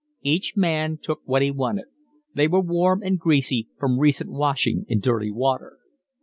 [0.23, 1.85] Each man took what he wanted;
[2.33, 5.77] they were warm and greasy from recent washing in dirty water.